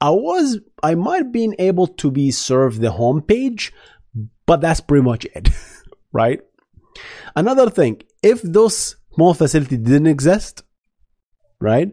[0.00, 3.72] I was I might been able to be served the home page,
[4.46, 5.48] but that's pretty much it,
[6.12, 6.40] right?
[7.34, 10.62] Another thing, if those small facility didn't exist,
[11.60, 11.92] right?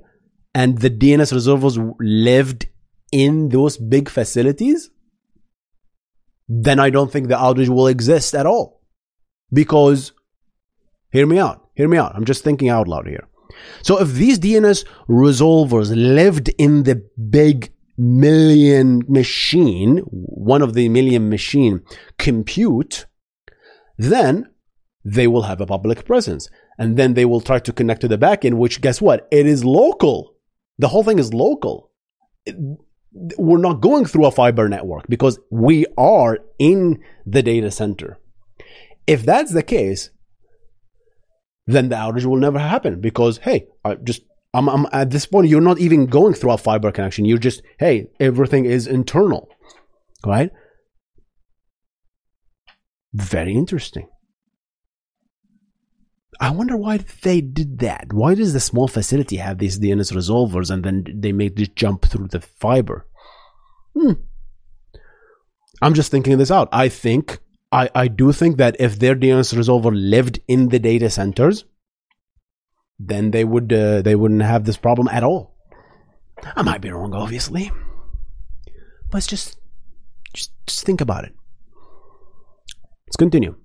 [0.54, 2.68] and the DNS resolvers lived
[3.12, 4.90] in those big facilities,
[6.48, 8.82] then I don't think the outage will exist at all.
[9.52, 10.12] Because,
[11.12, 12.14] hear me out, hear me out.
[12.14, 13.26] I'm just thinking out loud here.
[13.84, 17.02] So if these DNS resolvers lived in the
[17.40, 21.82] big million machine, one of the million machine
[22.18, 23.06] compute,
[23.98, 24.50] then
[25.06, 26.50] they will have a public presence.
[26.78, 29.26] And then they will try to connect to the backend, which guess what?
[29.32, 30.36] It is local.
[30.80, 31.92] The whole thing is local.
[32.46, 32.58] It,
[33.38, 38.20] we're not going through a fiber network because we are in the data center.
[39.08, 40.10] If that's the case,
[41.70, 45.48] then the outage will never happen because hey, I just I'm, I'm at this point
[45.48, 47.26] you're not even going through a fiber connection.
[47.26, 49.50] You're just hey, everything is internal,
[50.26, 50.52] right?
[53.14, 54.08] Very interesting.
[56.42, 58.14] I wonder why they did that.
[58.14, 62.06] Why does the small facility have these DNS resolvers and then they make this jump
[62.06, 63.06] through the fiber?
[63.94, 64.14] Hmm.
[65.82, 66.70] I'm just thinking this out.
[66.72, 67.40] I think
[67.72, 71.66] I, I do think that if their DNS resolver lived in the data centers,
[72.98, 75.56] then they would uh, they wouldn't have this problem at all.
[76.56, 77.72] I might be wrong, obviously,
[79.12, 79.58] but just
[80.34, 81.34] just just think about it.
[83.08, 83.56] Let's continue.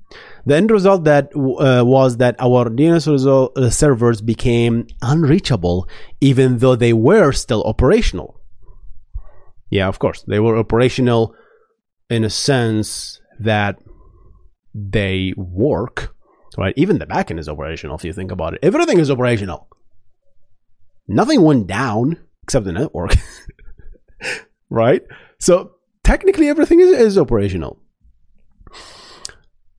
[0.47, 5.89] The end result that uh, was that our DNS uh, servers became unreachable,
[6.21, 8.41] even though they were still operational.
[9.71, 11.35] Yeah, of course, they were operational
[12.09, 13.79] in a sense that
[14.75, 16.15] they work,
[16.59, 16.75] right?
[16.77, 18.61] Even the backend is operational if you think about it.
[18.63, 19.69] Everything is operational.
[21.07, 23.15] Nothing went down except the network,
[24.71, 25.03] right?
[25.39, 27.81] So technically, everything is, is operational.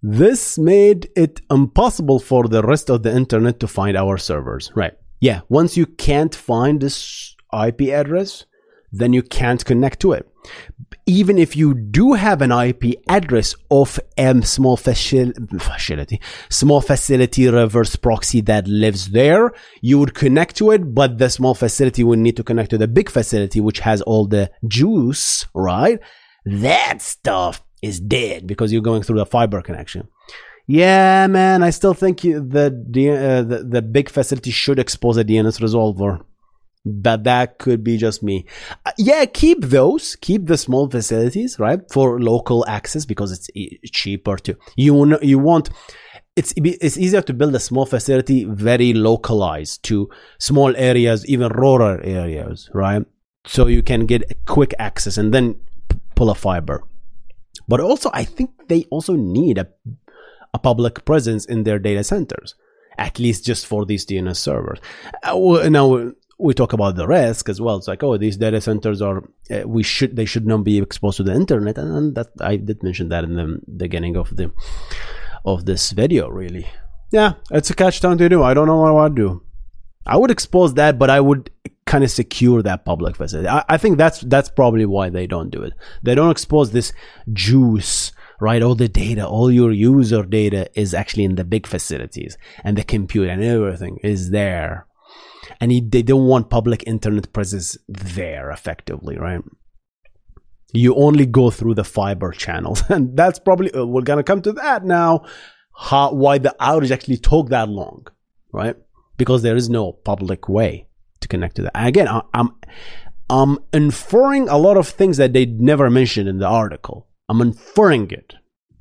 [0.01, 4.93] This made it impossible for the rest of the internet to find our servers, right?
[5.19, 8.45] Yeah, once you can't find this IP address,
[8.91, 10.29] then you can't connect to it
[11.07, 17.95] even if you do have an IP address of a small facility, small facility reverse
[17.95, 22.35] proxy that lives there, you would connect to it, but the small facility would need
[22.35, 25.99] to connect to the big facility, which has all the juice, right?
[26.43, 30.07] That stuff is dead because you're going through the fiber connection.
[30.67, 35.59] Yeah, man, I still think the, uh, the, the big facility should expose a DNS
[35.61, 36.25] resolver
[36.85, 38.45] but that could be just me.
[38.85, 43.79] Uh, yeah, keep those, keep the small facilities, right, for local access because it's e-
[43.91, 44.55] cheaper to.
[44.77, 45.69] You you want
[46.35, 51.99] it's it's easier to build a small facility very localized to small areas, even rural
[52.03, 53.03] areas, right?
[53.47, 55.55] So you can get quick access and then
[56.15, 56.83] pull a fiber.
[57.67, 59.67] But also, I think they also need a
[60.53, 62.55] a public presence in their data centers
[62.97, 64.79] at least just for these DNS servers.
[65.23, 67.77] Uh, now, we talk about the risk as well.
[67.77, 71.17] It's like, oh, these data centers are uh, we should they should not be exposed
[71.17, 74.51] to the internet, and, and, that I did mention that in the beginning of the
[75.45, 76.29] of this video.
[76.29, 76.67] Really,
[77.11, 78.43] yeah, it's a catch twenty two.
[78.43, 79.43] I don't know what I would do.
[80.05, 81.49] I would expose that, but I would
[81.85, 83.47] kind of secure that public facility.
[83.47, 85.73] I, I think that's that's probably why they don't do it.
[86.03, 86.91] They don't expose this
[87.31, 88.61] juice right?
[88.61, 92.83] All the data, all your user data is actually in the big facilities and the
[92.83, 94.85] compute and everything is there
[95.59, 99.41] and he, they don't want public internet presence there effectively, right?
[100.73, 104.53] You only go through the fiber channels, and that's probably uh, we're gonna come to
[104.53, 105.25] that now.
[105.77, 108.07] How why the outage actually took that long,
[108.51, 108.75] right?
[109.17, 110.87] Because there is no public way
[111.21, 111.71] to connect to that.
[111.75, 112.51] And again, I, I'm
[113.29, 117.07] I'm inferring a lot of things that they never mentioned in the article.
[117.27, 118.35] I'm inferring it.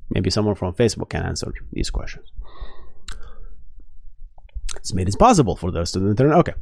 [0.09, 2.27] Maybe someone from Facebook can answer these questions.
[4.75, 6.23] It's made it possible for those to the.
[6.23, 6.53] Okay.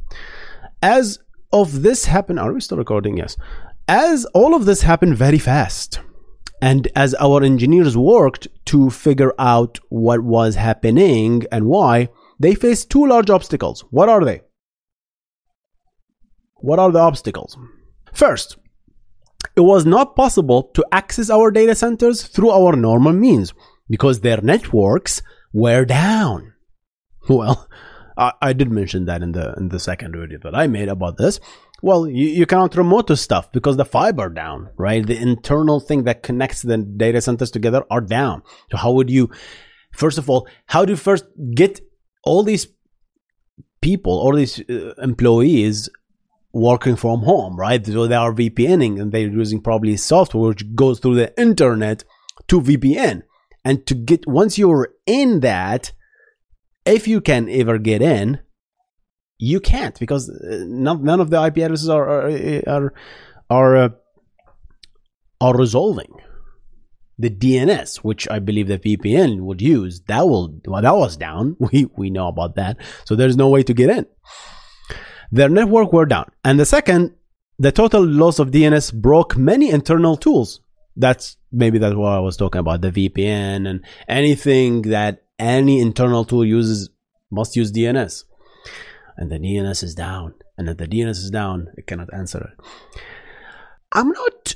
[0.82, 1.18] As
[1.52, 3.16] of this happened, are we still recording?
[3.16, 3.36] Yes.
[3.86, 6.00] As all of this happened very fast,
[6.62, 12.08] and as our engineers worked to figure out what was happening and why,
[12.40, 13.84] they faced two large obstacles.
[13.90, 14.40] What are they?
[16.56, 17.58] What are the obstacles?
[18.12, 18.56] First,
[19.56, 23.52] it was not possible to access our data centers through our normal means
[23.88, 25.20] because their networks
[25.52, 26.54] were down.
[27.28, 27.68] Well,
[28.16, 31.16] I, I did mention that in the in the second video that I made about
[31.16, 31.40] this.
[31.82, 35.06] Well, you, you cannot remote to stuff because the fiber down, right?
[35.06, 38.42] The internal thing that connects the data centers together are down.
[38.70, 39.30] So how would you,
[39.92, 41.80] first of all, how do you first get
[42.22, 42.68] all these
[43.82, 45.90] people, all these uh, employees
[46.54, 47.84] working from home, right?
[47.84, 52.04] So they are VPNing and they're using probably software which goes through the internet
[52.48, 53.22] to VPN.
[53.64, 55.92] And to get, once you're in that,
[56.84, 58.40] if you can ever get in,
[59.38, 62.94] you can't because uh, none, of the IP addresses are are are
[63.50, 63.88] are, uh,
[65.40, 66.12] are resolving
[67.18, 70.00] the DNS, which I believe the VPN would use.
[70.06, 71.56] That will well, that was down.
[71.72, 72.78] We we know about that.
[73.04, 74.06] So there's no way to get in.
[75.32, 77.14] Their network were down, and the second,
[77.58, 80.60] the total loss of DNS broke many internal tools.
[80.96, 82.82] That's maybe that's what I was talking about.
[82.82, 86.90] The VPN and anything that any internal tool uses
[87.30, 88.24] must use DNS
[89.16, 90.34] and the DNS is down.
[90.56, 92.66] And if the DNS is down, it cannot answer it.
[93.92, 94.54] I'm not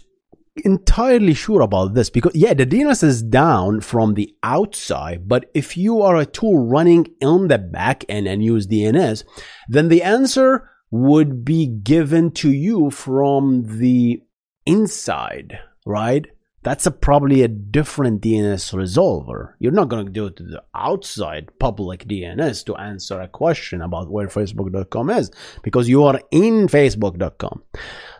[0.65, 5.77] entirely sure about this because yeah the DNS is down from the outside but if
[5.77, 9.23] you are a tool running on the back end and use DNS
[9.69, 14.21] then the answer would be given to you from the
[14.67, 16.27] inside right
[16.63, 19.53] that's a, probably a different DNS resolver.
[19.59, 23.81] You're not going to do it to the outside public DNS to answer a question
[23.81, 25.31] about where Facebook.com is
[25.63, 27.63] because you are in Facebook.com.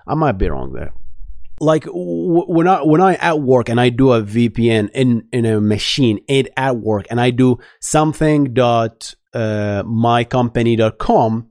[0.07, 0.93] I might be wrong there.
[1.61, 5.61] Like when I when I at work and I do a VPN in in a
[5.61, 11.49] machine it at work and I do something dot uh, mycompany.com,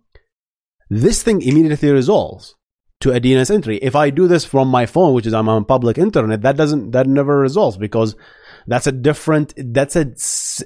[0.90, 2.56] this thing immediately resolves
[3.00, 3.78] to a DNS entry.
[3.78, 6.92] If I do this from my phone, which is I'm on public internet, that doesn't
[6.92, 8.16] that never resolves because
[8.66, 10.14] that's a different that's a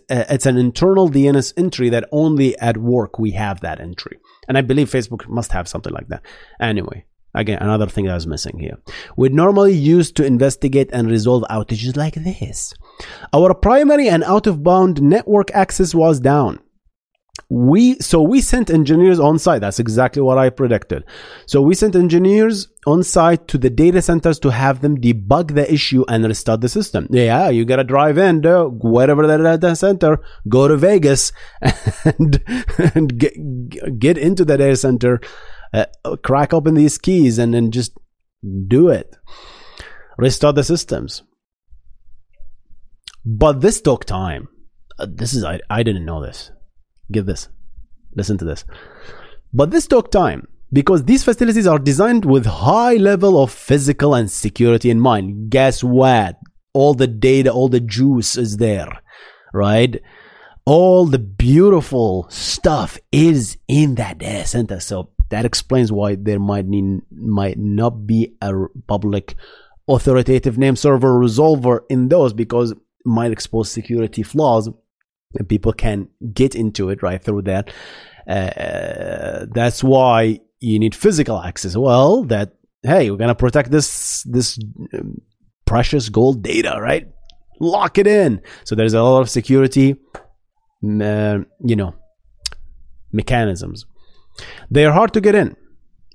[0.09, 4.17] it's an internal DNS entry that only at work we have that entry.
[4.47, 6.23] And I believe Facebook must have something like that.
[6.59, 7.05] Anyway,
[7.35, 8.77] again, another thing that was missing here.
[9.17, 12.73] We normally use to investigate and resolve outages like this.
[13.33, 16.59] Our primary and out of band network access was down
[17.49, 19.61] we so we sent engineers on site.
[19.61, 21.03] That's exactly what i predicted.
[21.45, 25.71] So we sent engineers on site to the data centers to have them debug the
[25.71, 27.07] issue and restart the system.
[27.09, 31.31] Yeah you gotta drive in to whatever the data center go to vegas
[32.05, 32.41] and,
[32.95, 35.19] and get, get into the data center
[35.73, 35.85] uh,
[36.23, 37.97] crack open these keys and then just
[38.67, 39.15] do it.
[40.17, 41.23] Restart the systems.
[43.25, 44.47] But this took time.
[44.97, 46.51] Uh, this is I, I didn't know this
[47.11, 47.49] Get this.
[48.15, 48.65] Listen to this.
[49.53, 54.31] But this took time because these facilities are designed with high level of physical and
[54.31, 55.49] security in mind.
[55.49, 56.39] Guess what?
[56.73, 59.01] All the data, all the juice is there,
[59.53, 60.01] right?
[60.65, 64.79] All the beautiful stuff is in that data center.
[64.79, 68.53] So that explains why there might need, might not be a
[68.87, 69.35] public
[69.87, 74.69] authoritative name server resolver in those because might expose security flaws
[75.37, 77.71] and people can get into it right through that.
[78.27, 81.75] Uh, that's why you need physical access.
[81.75, 82.53] Well, that
[82.83, 84.59] hey, we're gonna protect this this
[84.93, 85.21] um,
[85.65, 87.07] precious gold data, right?
[87.59, 88.41] Lock it in.
[88.63, 89.95] So there's a lot of security,
[90.83, 91.95] uh, you know,
[93.11, 93.85] mechanisms.
[94.69, 95.55] They are hard to get in.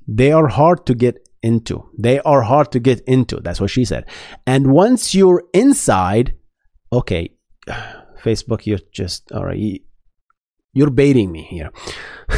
[0.09, 1.89] They are hard to get into.
[1.99, 3.41] They are hard to get into.
[3.41, 4.07] That's what she said.
[4.47, 6.35] And once you're inside,
[6.93, 7.31] okay
[8.27, 9.81] Facebook, you're just all right.
[10.73, 11.71] You're baiting me here.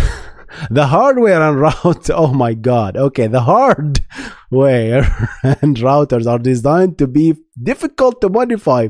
[0.71, 2.11] the hardware and route.
[2.11, 2.97] Oh my god.
[2.97, 5.03] Okay, the hardware
[5.43, 8.89] and routers are designed to be difficult to modify,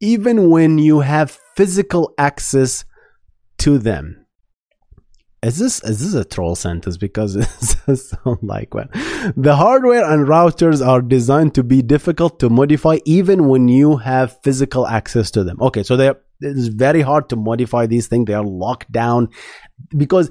[0.00, 2.84] even when you have physical access
[3.58, 4.26] to them
[5.42, 6.96] is this is this a troll sentence?
[6.96, 8.88] Because it sounds like one
[9.36, 14.38] the hardware and routers are designed to be difficult to modify even when you have
[14.42, 15.60] physical access to them.
[15.60, 18.26] Okay so they it's very hard to modify these things.
[18.26, 19.28] They are locked down
[19.96, 20.30] because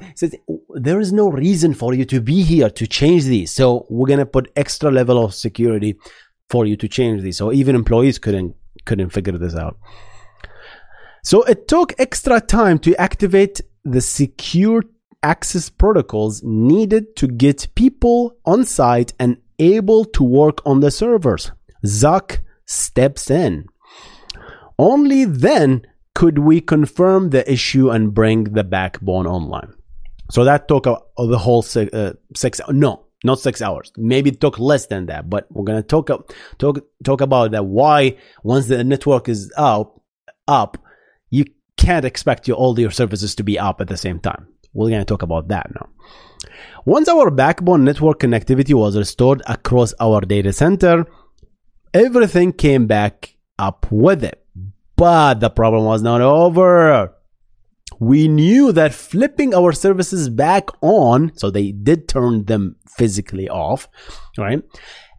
[0.76, 3.52] there is no reason for you to be here to change these.
[3.52, 5.98] So we're going to put extra level of security
[6.50, 7.38] for you to change these.
[7.38, 8.56] So even employees couldn't
[8.86, 9.78] couldn't figure this out.
[11.24, 14.84] So it took extra time to activate the secure
[15.24, 21.52] access protocols needed to get people on site and able to work on the servers.
[21.86, 23.66] Zuck steps in.
[24.78, 29.74] Only then could we confirm the issue and bring the backbone online.
[30.32, 33.92] So that took a, the whole six, uh, six, no, not six hours.
[33.98, 36.10] Maybe it took less than that, but we're gonna talk
[36.58, 37.66] talk talk about that.
[37.66, 40.02] Why once the network is up,
[40.48, 40.78] up,
[41.30, 41.46] you
[41.78, 44.48] can't expect your, all your services to be up at the same time.
[44.78, 45.90] We're going to talk about that now.
[46.86, 51.06] Once our backbone network connectivity was restored across our data center,
[51.96, 54.46] everything came back up with it.
[54.96, 57.12] But the problem was not over.
[58.00, 63.90] We knew that flipping our services back on, so they did turn them physically off,
[64.38, 64.62] right?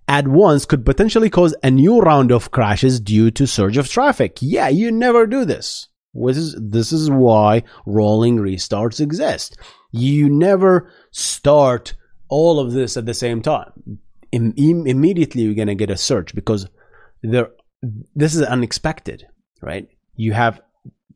[0.07, 4.39] At once could potentially cause a new round of crashes due to surge of traffic.
[4.41, 5.89] Yeah, you never do this.
[6.27, 9.57] This is, this is why rolling restarts exist.
[9.93, 11.95] You never start
[12.29, 13.73] all of this at the same time.
[14.33, 16.69] Im- im- immediately you're going to get a surge because
[17.23, 17.49] there
[18.15, 19.27] this is unexpected,
[19.63, 19.89] right?
[20.17, 20.61] You have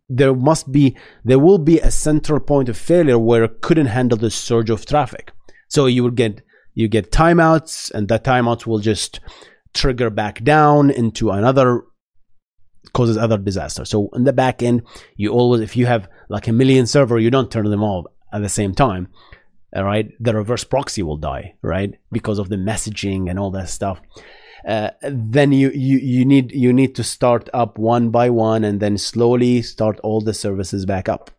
[0.09, 4.18] there must be there will be a central point of failure where it couldn't handle
[4.18, 5.32] the surge of traffic.
[5.68, 6.42] So you will get
[6.74, 9.20] you get timeouts and that timeouts will just
[9.74, 11.82] trigger back down into another
[12.93, 13.84] causes other disaster.
[13.84, 14.82] So in the back end,
[15.16, 18.43] you always if you have like a million server, you don't turn them all at
[18.43, 19.09] the same time.
[19.74, 21.95] All right, the reverse proxy will die, right?
[22.11, 24.01] Because of the messaging and all that stuff.
[24.66, 28.78] Uh, then you, you you need you need to start up one by one and
[28.78, 31.32] then slowly start all the services back up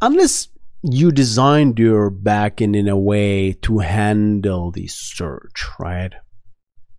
[0.00, 0.48] unless
[0.82, 6.14] you designed your backend in a way to handle the surge right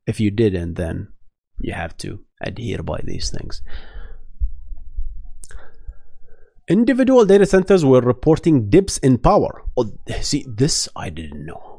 [0.05, 1.07] if you didn't then
[1.59, 3.61] you have to adhere by these things
[6.67, 9.91] individual data centers were reporting dips in power oh,
[10.21, 11.75] see this i didn't know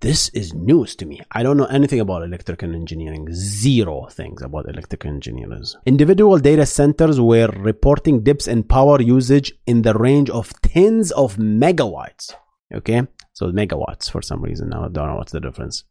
[0.00, 1.22] this is news to me.
[1.32, 3.26] I don't know anything about electrical engineering.
[3.32, 5.74] Zero things about electrical engineers.
[5.86, 11.36] Individual data centers were reporting dips in power usage in the range of tens of
[11.36, 12.34] megawatts.
[12.74, 14.74] Okay, so megawatts for some reason.
[14.74, 15.84] I don't know what's the difference.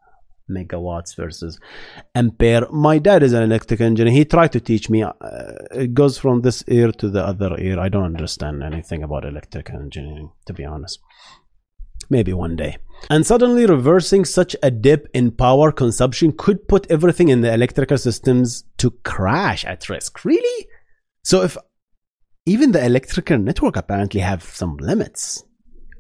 [0.50, 1.60] Megawatts versus
[2.14, 2.68] ampere.
[2.72, 4.14] My dad is an electric engineer.
[4.14, 5.04] He tried to teach me.
[5.04, 5.12] Uh,
[5.72, 7.80] it goes from this ear to the other ear.
[7.80, 11.00] I don't understand anything about electric engineering, to be honest.
[12.10, 12.78] Maybe one day.
[13.10, 17.98] And suddenly reversing such a dip in power consumption could put everything in the electrical
[17.98, 20.24] systems to crash at risk.
[20.24, 20.68] Really?
[21.24, 21.58] So if
[22.46, 25.44] even the electrical network apparently have some limits.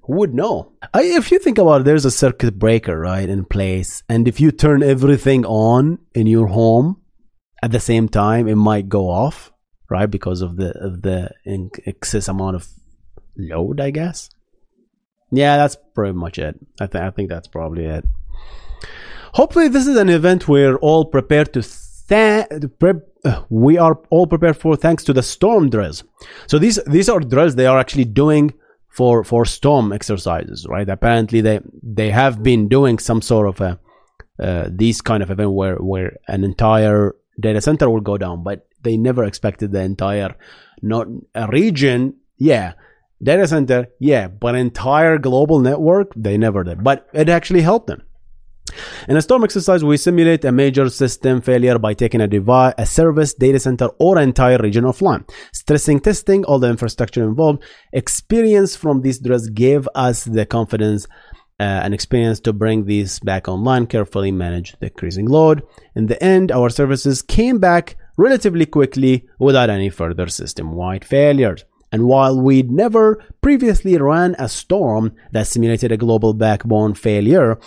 [0.05, 0.71] Who would know?
[0.93, 4.03] I, if you think about it, there's a circuit breaker, right, in place.
[4.07, 7.01] And if you turn everything on in your home
[7.63, 9.51] at the same time, it might go off,
[9.89, 10.05] right?
[10.05, 11.31] Because of the, of the
[11.87, 12.67] excess amount of
[13.37, 14.29] load, I guess.
[15.31, 16.55] Yeah, that's pretty much it.
[16.79, 18.05] I think I think that's probably it.
[19.33, 21.63] Hopefully, this is an event we're all prepared to.
[22.07, 22.45] Th-
[23.49, 26.03] we are all prepared for thanks to the storm drills.
[26.47, 28.53] So these these are drills they are actually doing
[28.95, 30.89] for for storm exercises, right?
[30.89, 33.79] Apparently, they they have been doing some sort of a
[34.39, 38.67] uh, these kind of event where where an entire data center will go down, but
[38.83, 40.35] they never expected the entire
[40.81, 42.15] not a region.
[42.37, 42.73] Yeah,
[43.23, 46.83] Data center, yeah, but entire global network, they never did.
[46.83, 48.03] But it actually helped them.
[49.07, 52.85] In a storm exercise, we simulate a major system failure by taking a device, a
[52.85, 55.29] service, data center, or entire region offline.
[55.53, 57.63] Stressing testing all the infrastructure involved.
[57.93, 61.05] Experience from these drills gave us the confidence
[61.59, 65.63] uh, and experience to bring these back online, carefully manage the increasing load.
[65.95, 71.63] In the end, our services came back relatively quickly without any further system-wide failures.
[71.91, 77.57] And while we'd never previously ran a storm that simulated a global backbone failure,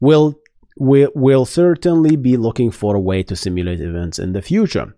[0.00, 0.34] we'll,
[0.78, 4.96] we, will certainly be looking for a way to simulate events in the future.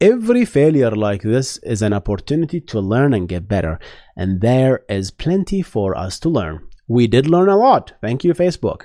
[0.00, 3.78] Every failure like this is an opportunity to learn and get better,
[4.14, 6.68] and there is plenty for us to learn.
[6.86, 7.94] We did learn a lot.
[8.02, 8.82] Thank you, Facebook.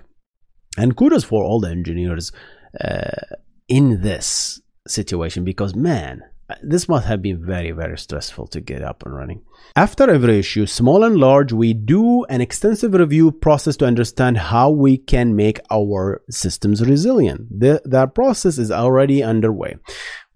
[0.77, 2.31] And kudos for all the engineers
[2.79, 3.35] uh,
[3.67, 6.21] in this situation because, man,
[6.61, 9.43] this must have been very, very stressful to get up and running.
[9.75, 14.69] After every issue, small and large, we do an extensive review process to understand how
[14.69, 17.47] we can make our systems resilient.
[17.59, 19.75] The, that process is already underway.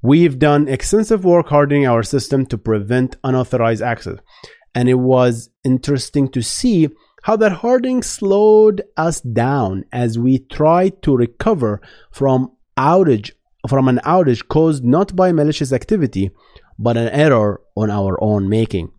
[0.02, 4.20] We've done extensive work hardening our system to prevent unauthorized access.
[4.76, 6.90] And it was interesting to see
[7.24, 13.32] how that hardening slowed us down as we tried to recover from outage
[13.68, 16.32] from an outage caused not by malicious activity,
[16.78, 18.92] but an error on our own making.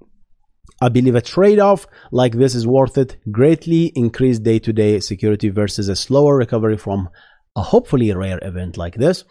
[0.81, 5.01] I believe a trade off like this is worth it, greatly increased day to day
[5.01, 7.09] security versus a slower recovery from
[7.55, 9.25] a hopefully rare event like this.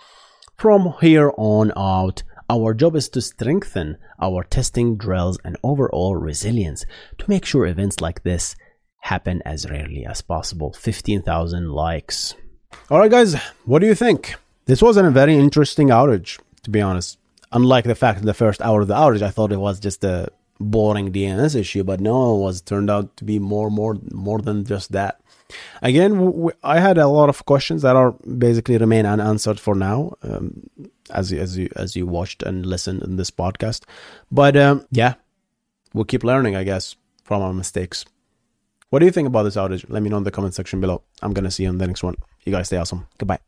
[0.57, 6.85] From here on out, our job is to strengthen our testing drills and overall resilience
[7.19, 8.55] to make sure events like this
[9.01, 10.73] happen as rarely as possible.
[10.73, 12.33] 15,000 likes.
[12.89, 14.35] Alright, guys, what do you think?
[14.65, 17.17] This wasn't a very interesting outage, to be honest.
[17.51, 20.03] Unlike the fact that the first hour of the outage, I thought it was just
[20.03, 24.39] a boring DNS issue, but no, it was turned out to be more, more, more
[24.39, 25.21] than just that.
[25.81, 30.67] Again, I had a lot of questions that are basically remain unanswered for now, um,
[31.11, 33.83] as as you as you watched and listened in this podcast.
[34.31, 35.13] But um, yeah,
[35.93, 38.05] we'll keep learning, I guess, from our mistakes.
[38.89, 39.85] What do you think about this outage?
[39.87, 41.03] Let me know in the comment section below.
[41.21, 42.15] I'm gonna see you in the next one.
[42.43, 43.05] You guys stay awesome.
[43.19, 43.45] Goodbye.